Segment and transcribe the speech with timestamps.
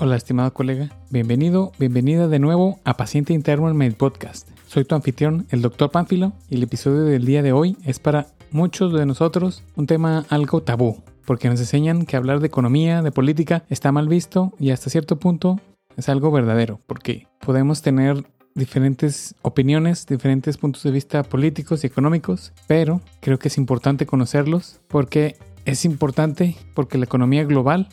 [0.00, 0.90] Hola, estimado colega.
[1.10, 4.48] Bienvenido, bienvenida de nuevo a Paciente Interno en Podcast.
[4.68, 5.90] Soy tu anfitrión, el Dr.
[5.90, 10.24] Pánfilo, y el episodio del día de hoy es para muchos de nosotros un tema
[10.28, 14.70] algo tabú, porque nos enseñan que hablar de economía, de política, está mal visto y
[14.70, 15.60] hasta cierto punto
[15.96, 22.52] es algo verdadero, porque podemos tener diferentes opiniones, diferentes puntos de vista políticos y económicos,
[22.68, 27.88] pero creo que es importante conocerlos porque es importante porque la economía global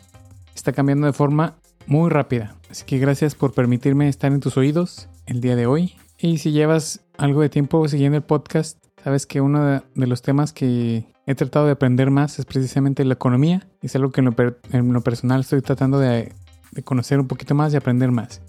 [0.54, 1.56] está cambiando de forma
[1.88, 2.56] muy rápida.
[2.70, 5.96] Así que gracias por permitirme estar en tus oídos el día de hoy.
[6.18, 10.54] Y si llevas algo de tiempo siguiendo el podcast, sabes que uno de los temas
[10.54, 13.68] que he tratado de aprender más es precisamente la economía.
[13.82, 16.34] Es algo que en lo, personal estoy tratando de,
[16.72, 18.42] de conocer un poquito más y aprender más.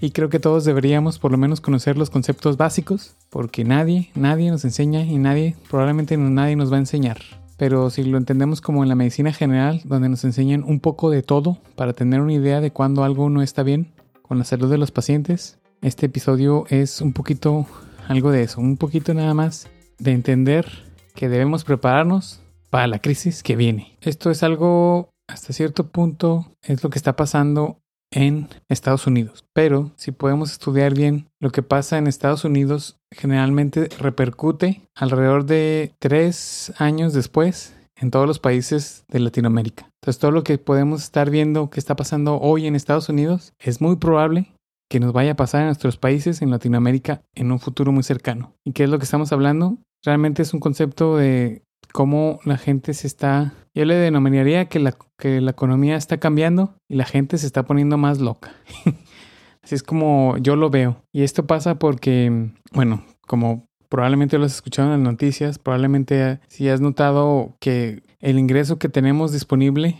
[0.00, 4.50] Y creo que todos deberíamos por lo menos conocer los conceptos básicos, porque nadie, nadie
[4.50, 7.18] nos enseña y nadie, probablemente nadie nos va a enseñar.
[7.56, 11.22] Pero si lo entendemos como en la medicina general, donde nos enseñan un poco de
[11.22, 14.78] todo para tener una idea de cuando algo no está bien con la salud de
[14.78, 17.66] los pacientes, este episodio es un poquito
[18.08, 20.66] algo de eso, un poquito nada más de entender
[21.14, 23.96] que debemos prepararnos para la crisis que viene.
[24.00, 27.80] Esto es algo hasta cierto punto es lo que está pasando
[28.16, 29.44] en Estados Unidos.
[29.52, 35.92] Pero si podemos estudiar bien lo que pasa en Estados Unidos, generalmente repercute alrededor de
[35.98, 39.90] tres años después en todos los países de Latinoamérica.
[40.00, 43.80] Entonces todo lo que podemos estar viendo que está pasando hoy en Estados Unidos es
[43.82, 44.52] muy probable
[44.90, 48.54] que nos vaya a pasar en nuestros países en Latinoamérica en un futuro muy cercano.
[48.64, 49.76] ¿Y qué es lo que estamos hablando?
[50.04, 54.96] Realmente es un concepto de cómo la gente se está, yo le denominaría que la,
[55.18, 58.54] que la economía está cambiando y la gente se está poniendo más loca.
[59.62, 61.02] Así es como yo lo veo.
[61.12, 66.70] Y esto pasa porque, bueno, como probablemente lo has escuchado en las noticias, probablemente si
[66.70, 69.98] has notado que el ingreso que tenemos disponible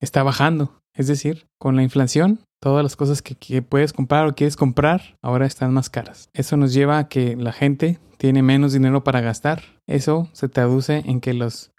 [0.00, 0.80] está bajando.
[0.94, 5.16] Es decir, con la inflación, todas las cosas que, que, puedes comprar o quieres comprar
[5.20, 6.30] ahora están más caras.
[6.32, 9.62] Eso nos lleva a que la gente tiene menos dinero para gastar.
[9.88, 11.72] Eso se traduce en que los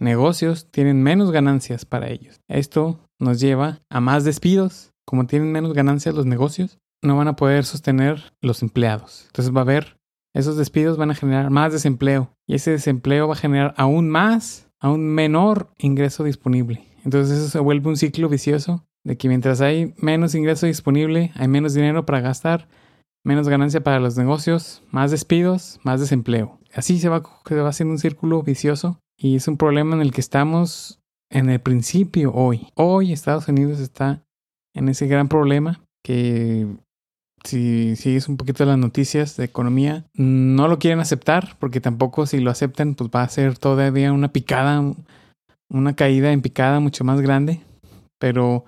[0.00, 2.40] negocios tienen menos ganancias para ellos.
[2.48, 4.92] Esto nos lleva a más despidos.
[5.06, 9.24] Como tienen menos ganancias los negocios, no van a poder sostener los empleados.
[9.26, 9.98] Entonces va a haber,
[10.34, 14.68] esos despidos van a generar más desempleo y ese desempleo va a generar aún más,
[14.78, 16.84] aún menor ingreso disponible.
[17.04, 21.48] Entonces eso se vuelve un ciclo vicioso de que mientras hay menos ingreso disponible, hay
[21.48, 22.68] menos dinero para gastar,
[23.24, 26.58] menos ganancia para los negocios, más despidos, más desempleo.
[26.74, 30.12] Así se va, se va haciendo un círculo vicioso y es un problema en el
[30.12, 30.98] que estamos
[31.30, 32.68] en el principio hoy.
[32.74, 34.24] Hoy Estados Unidos está
[34.74, 36.66] en ese gran problema que
[37.44, 42.40] si sigues un poquito las noticias de economía, no lo quieren aceptar porque tampoco si
[42.40, 44.82] lo aceptan pues va a ser todavía una picada,
[45.68, 47.60] una caída en picada mucho más grande.
[48.18, 48.64] Pero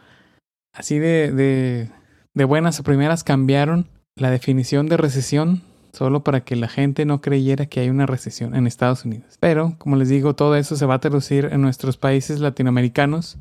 [0.75, 1.91] así de, de,
[2.35, 7.21] de buenas a primeras cambiaron la definición de recesión solo para que la gente no
[7.21, 9.37] creyera que hay una recesión en Estados Unidos.
[9.41, 13.39] Pero, como les digo, todo eso se va a traducir en nuestros países latinoamericanos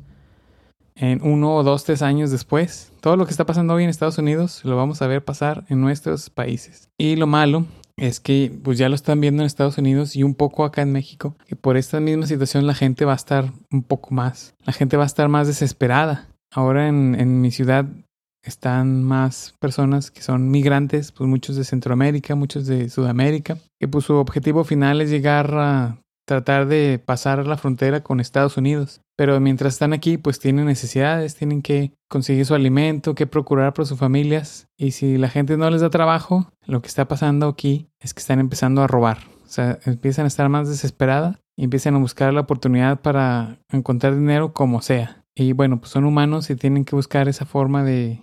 [0.94, 2.92] en uno o dos, tres años después.
[3.00, 5.80] Todo lo que está pasando hoy en Estados Unidos lo vamos a ver pasar en
[5.80, 6.90] nuestros países.
[6.98, 10.34] Y lo malo es que pues ya lo están viendo en Estados Unidos y un
[10.34, 13.82] poco acá en México, que por esta misma situación la gente va a estar un
[13.82, 16.28] poco más, la gente va a estar más desesperada.
[16.50, 17.86] Ahora en, en mi ciudad
[18.42, 24.04] están más personas que son migrantes, pues muchos de Centroamérica, muchos de Sudamérica, que pues
[24.04, 29.00] su objetivo final es llegar a tratar de pasar la frontera con Estados Unidos.
[29.16, 33.86] Pero mientras están aquí, pues tienen necesidades, tienen que conseguir su alimento, que procurar por
[33.86, 34.66] sus familias.
[34.76, 38.20] Y si la gente no les da trabajo, lo que está pasando aquí es que
[38.20, 39.18] están empezando a robar.
[39.44, 44.14] O sea, empiezan a estar más desesperadas y empiezan a buscar la oportunidad para encontrar
[44.16, 45.24] dinero como sea.
[45.34, 48.22] Y bueno, pues son humanos y tienen que buscar esa forma de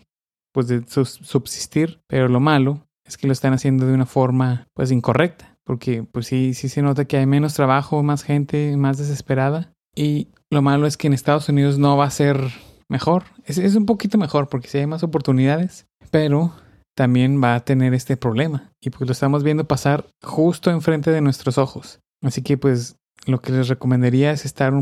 [0.59, 4.91] pues de subsistir, pero lo malo es que lo están haciendo de una forma pues
[4.91, 9.71] incorrecta, porque pues sí, sí se nota que hay menos trabajo, más gente, más desesperada
[9.95, 12.41] y lo malo es que en Estados Unidos no va a ser
[12.89, 16.51] mejor, es, es un poquito mejor porque sí hay más oportunidades, pero
[16.93, 21.21] también va a tener este problema y pues lo estamos viendo pasar justo enfrente de
[21.21, 22.01] nuestros ojos.
[22.21, 24.73] Así que pues lo que les recomendaría es estar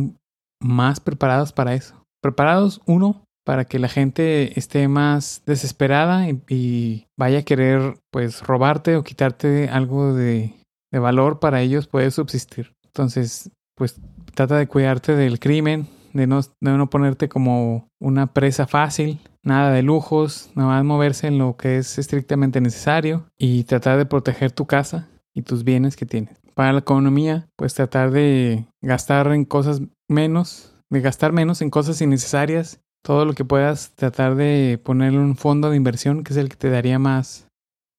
[0.60, 2.04] más preparados para eso.
[2.20, 8.98] Preparados, uno, para que la gente esté más desesperada y, vaya a querer pues robarte
[8.98, 10.54] o quitarte algo de,
[10.92, 12.74] valor para ellos puede subsistir.
[12.88, 14.02] Entonces, pues
[14.34, 19.72] trata de cuidarte del crimen, de no, de no ponerte como una presa fácil, nada
[19.72, 24.52] de lujos, nada más moverse en lo que es estrictamente necesario y tratar de proteger
[24.52, 26.38] tu casa y tus bienes que tienes.
[26.54, 32.02] Para la economía, pues tratar de gastar en cosas menos, de gastar menos en cosas
[32.02, 36.50] innecesarias todo lo que puedas tratar de ponerle un fondo de inversión que es el
[36.50, 37.48] que te daría más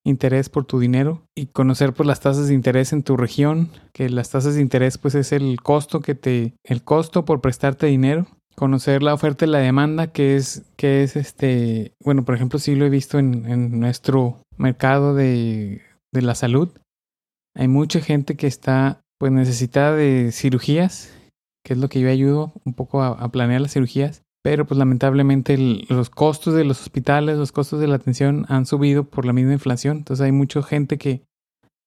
[0.05, 4.11] interés por tu dinero y conocer pues las tasas de interés en tu región, que
[4.11, 8.27] las tasas de interés pues es el costo que te el costo por prestarte dinero,
[8.55, 12.75] conocer la oferta y la demanda que es que es este, bueno, por ejemplo, sí
[12.75, 15.81] lo he visto en, en nuestro mercado de,
[16.13, 16.69] de la salud.
[17.57, 21.11] Hay mucha gente que está pues necesitada de cirugías,
[21.65, 25.57] que es lo que yo ayudo un poco a planear las cirugías pero pues lamentablemente
[25.89, 29.53] los costos de los hospitales, los costos de la atención han subido por la misma
[29.53, 29.99] inflación.
[29.99, 31.23] Entonces hay mucha gente que,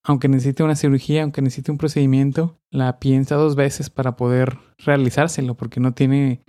[0.04, 5.56] aunque necesite una cirugía, aunque necesite un procedimiento, la piensa dos veces para poder realizárselo
[5.56, 6.42] porque no tiene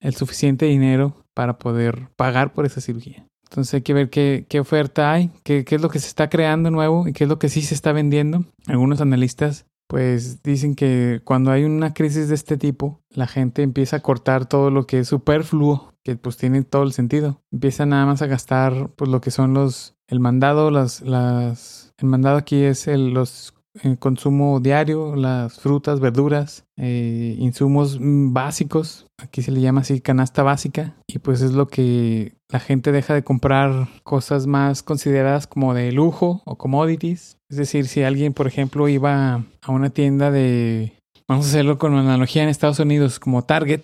[0.00, 3.26] el suficiente dinero para poder pagar por esa cirugía.
[3.44, 6.28] Entonces hay que ver qué, qué oferta hay, qué, qué, es lo que se está
[6.28, 8.44] creando nuevo y qué es lo que sí se está vendiendo.
[8.66, 13.96] Algunos analistas pues dicen que cuando hay una crisis de este tipo, la gente empieza
[13.96, 17.42] a cortar todo lo que es superfluo, que pues tiene todo el sentido.
[17.50, 22.08] Empieza nada más a gastar pues lo que son los el mandado, las las el
[22.08, 29.42] mandado aquí es el los el consumo diario, las frutas, verduras, eh, insumos básicos, aquí
[29.42, 33.22] se le llama así canasta básica, y pues es lo que la gente deja de
[33.22, 37.38] comprar cosas más consideradas como de lujo o commodities.
[37.50, 40.94] Es decir, si alguien, por ejemplo, iba a una tienda de,
[41.28, 43.82] vamos a hacerlo con analogía en Estados Unidos, como Target.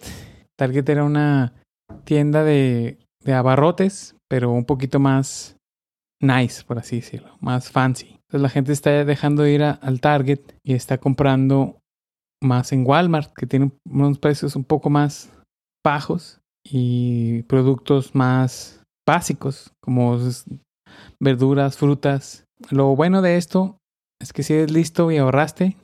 [0.57, 1.53] Target era una
[2.05, 5.57] tienda de, de abarrotes, pero un poquito más
[6.21, 8.19] nice, por así decirlo, más fancy.
[8.29, 11.81] Entonces la gente está dejando de ir al Target y está comprando
[12.43, 15.31] más en Walmart, que tiene unos precios un poco más
[15.85, 20.19] bajos y productos más básicos, como
[21.21, 22.45] verduras, frutas.
[22.71, 23.79] Lo bueno de esto
[24.21, 25.77] es que si eres listo y ahorraste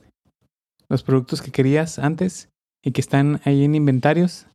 [0.89, 2.49] los productos que querías antes
[2.83, 4.47] y que están ahí en inventarios,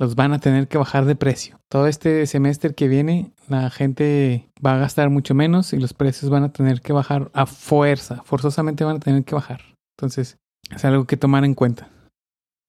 [0.00, 1.60] los van a tener que bajar de precio.
[1.70, 6.30] Todo este semestre que viene, la gente va a gastar mucho menos y los precios
[6.30, 9.60] van a tener que bajar a fuerza, forzosamente van a tener que bajar.
[9.98, 10.38] Entonces,
[10.74, 11.90] es algo que tomar en cuenta.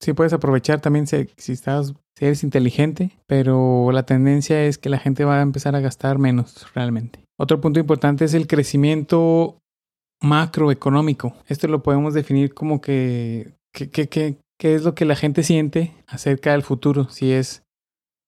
[0.02, 4.90] Sí puedes aprovechar también si, si, estás, si eres inteligente, pero la tendencia es que
[4.90, 7.20] la gente va a empezar a gastar menos realmente.
[7.40, 9.60] Otro punto importante es el crecimiento
[10.22, 11.34] macroeconómico.
[11.48, 15.42] Esto lo podemos definir como que, que, que, que qué es lo que la gente
[15.42, 17.64] siente acerca del futuro, si es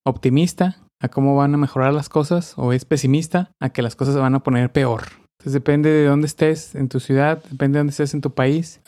[0.04, 4.16] optimista a cómo van a mejorar las cosas o es pesimista a que las cosas
[4.16, 5.04] se van a poner peor.
[5.38, 8.82] Entonces depende de dónde estés en tu ciudad, depende de dónde estés en tu país.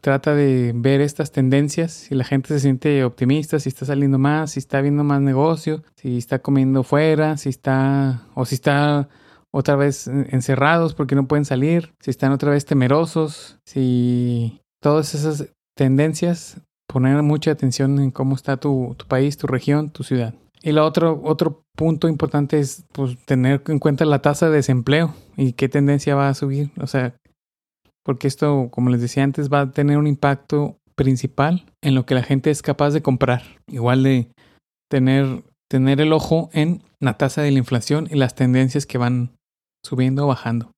[0.00, 4.52] Trata de ver estas tendencias, si la gente se siente optimista, si está saliendo más,
[4.52, 9.08] si está viendo más negocio, si está comiendo fuera, si está o si está
[9.50, 15.48] otra vez encerrados porque no pueden salir, si están otra vez temerosos, si todas esas
[15.74, 20.34] tendencias poner mucha atención en cómo está tu, tu país, tu región, tu ciudad.
[20.62, 25.14] Y lo otro, otro punto importante es pues, tener en cuenta la tasa de desempleo
[25.36, 26.70] y qué tendencia va a subir.
[26.80, 27.14] O sea,
[28.08, 32.14] porque esto, como les decía antes, va a tener un impacto principal en lo que
[32.14, 33.42] la gente es capaz de comprar.
[33.66, 34.32] Igual de
[34.90, 39.36] tener, tener el ojo en la tasa de la inflación y las tendencias que van
[39.84, 40.72] subiendo o bajando.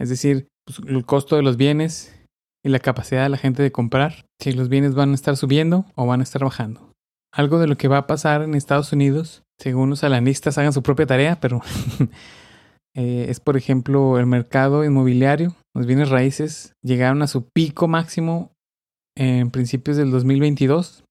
[0.00, 2.20] Es decir, pues, el costo de los bienes
[2.64, 5.84] y la capacidad de la gente de comprar, si los bienes van a estar subiendo
[5.94, 6.90] o van a estar bajando.
[7.32, 10.82] Algo de lo que va a pasar en Estados Unidos, según los analistas hagan su
[10.82, 11.60] propia tarea, pero
[12.96, 18.52] eh, es por ejemplo el mercado inmobiliario, los bienes raíces llegaron a su pico máximo
[19.14, 21.04] en principios del 2022,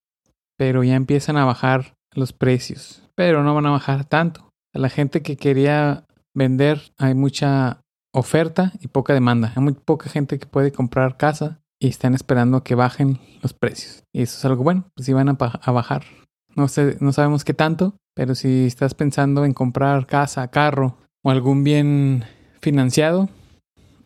[0.57, 4.49] pero ya empiezan a bajar los precios, pero no van a bajar tanto.
[4.73, 7.81] A la gente que quería vender hay mucha
[8.13, 9.53] oferta y poca demanda.
[9.55, 14.03] Hay muy poca gente que puede comprar casa y están esperando que bajen los precios.
[14.11, 16.03] Y eso es algo bueno, pues si van a, a bajar.
[16.55, 21.31] No, sé, no sabemos qué tanto, pero si estás pensando en comprar casa, carro o
[21.31, 22.23] algún bien
[22.61, 23.29] financiado,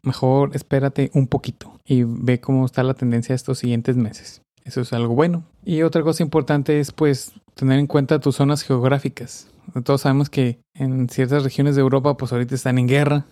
[0.03, 4.41] mejor espérate un poquito y ve cómo está la tendencia estos siguientes meses.
[4.63, 5.43] Eso es algo bueno.
[5.65, 9.51] Y otra cosa importante es pues tener en cuenta tus zonas geográficas.
[9.83, 13.25] Todos sabemos que en ciertas regiones de Europa pues ahorita están en guerra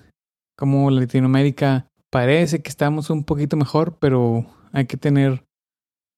[0.57, 5.45] como Latinoamérica parece que estamos un poquito mejor, pero hay que tener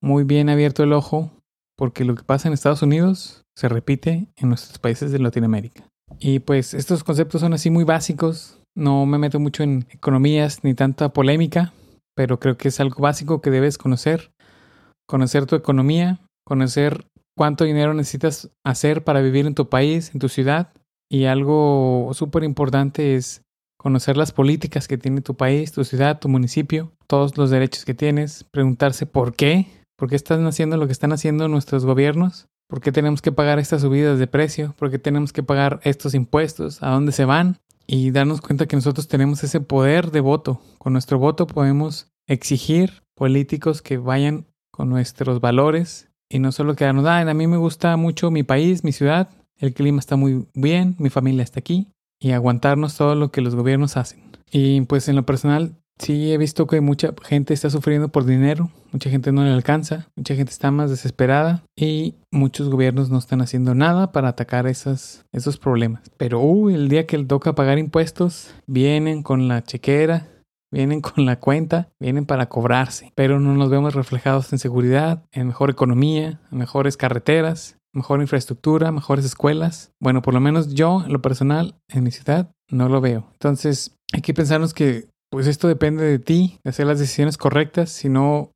[0.01, 1.29] muy bien abierto el ojo
[1.77, 5.88] porque lo que pasa en Estados Unidos se repite en nuestros países de Latinoamérica.
[6.17, 10.73] Y pues estos conceptos son así muy básicos, no me meto mucho en economías ni
[10.73, 11.73] tanta polémica,
[12.15, 14.31] pero creo que es algo básico que debes conocer,
[15.07, 17.05] conocer tu economía, conocer
[17.37, 20.73] cuánto dinero necesitas hacer para vivir en tu país, en tu ciudad,
[21.11, 23.41] y algo súper importante es
[23.79, 27.93] conocer las políticas que tiene tu país, tu ciudad, tu municipio, todos los derechos que
[27.93, 32.81] tienes, preguntarse por qué, por qué están haciendo lo que están haciendo nuestros gobiernos ¿Por
[32.81, 34.75] qué tenemos que pagar estas subidas de precio?
[34.77, 36.83] ¿Por qué tenemos que pagar estos impuestos?
[36.83, 37.57] ¿A dónde se van?
[37.87, 40.61] Y darnos cuenta que nosotros tenemos ese poder de voto.
[40.77, 47.07] Con nuestro voto podemos exigir políticos que vayan con nuestros valores y no solo quedarnos,
[47.07, 50.95] ah, a mí me gusta mucho mi país, mi ciudad, el clima está muy bien,
[50.99, 51.87] mi familia está aquí
[52.19, 54.21] y aguantarnos todo lo que los gobiernos hacen.
[54.51, 58.71] Y pues en lo personal sí he visto que mucha gente está sufriendo por dinero,
[58.91, 63.41] mucha gente no le alcanza, mucha gente está más desesperada y muchos gobiernos no están
[63.41, 65.23] haciendo nada para atacar esos
[65.61, 66.09] problemas.
[66.17, 70.27] Pero uh, el día que le toca pagar impuestos, vienen con la chequera,
[70.71, 75.47] vienen con la cuenta, vienen para cobrarse, pero no nos vemos reflejados en seguridad, en
[75.47, 79.91] mejor economía, mejores carreteras, mejor infraestructura, mejores escuelas.
[79.99, 83.27] Bueno, por lo menos yo, en lo personal, en mi ciudad, no lo veo.
[83.33, 87.89] Entonces, hay que pensarnos que pues esto depende de ti, de hacer las decisiones correctas.
[87.91, 88.51] Si no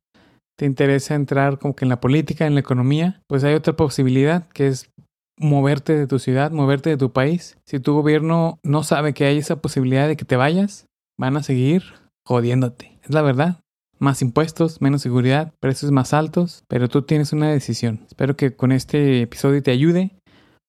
[0.58, 4.48] te interesa entrar como que en la política, en la economía, pues hay otra posibilidad
[4.48, 4.90] que es
[5.38, 7.58] moverte de tu ciudad, moverte de tu país.
[7.66, 10.86] Si tu gobierno no sabe que hay esa posibilidad de que te vayas,
[11.18, 11.94] van a seguir
[12.26, 12.98] jodiéndote.
[13.02, 13.60] Es la verdad.
[13.98, 18.04] Más impuestos, menos seguridad, precios más altos, pero tú tienes una decisión.
[18.08, 20.10] Espero que con este episodio te ayude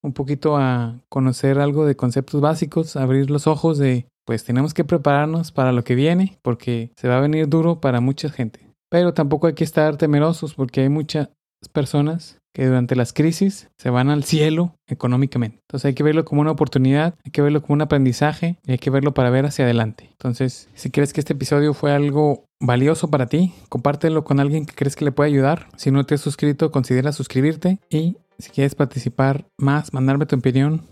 [0.04, 4.84] un poquito a conocer algo de conceptos básicos, abrir los ojos de pues tenemos que
[4.84, 8.60] prepararnos para lo que viene porque se va a venir duro para mucha gente.
[8.90, 11.30] Pero tampoco hay que estar temerosos porque hay muchas
[11.72, 15.60] personas que durante las crisis se van al cielo económicamente.
[15.68, 18.78] Entonces hay que verlo como una oportunidad, hay que verlo como un aprendizaje y hay
[18.78, 20.08] que verlo para ver hacia adelante.
[20.12, 24.74] Entonces, si crees que este episodio fue algo valioso para ti, compártelo con alguien que
[24.74, 25.68] crees que le puede ayudar.
[25.76, 30.84] Si no te has suscrito, considera suscribirte y si quieres participar más, mandarme tu opinión,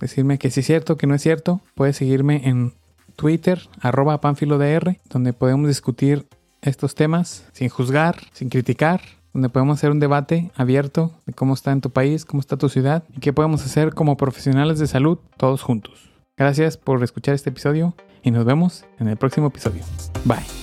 [0.00, 2.74] decirme que sí es cierto, que no es cierto, puedes seguirme en
[3.16, 6.26] Twitter, arroba panfilodr, donde podemos discutir
[6.60, 9.00] estos temas sin juzgar, sin criticar,
[9.32, 12.68] donde podemos hacer un debate abierto de cómo está en tu país, cómo está tu
[12.68, 16.10] ciudad y qué podemos hacer como profesionales de salud todos juntos.
[16.36, 19.82] Gracias por escuchar este episodio y nos vemos en el próximo episodio.
[20.24, 20.61] Bye.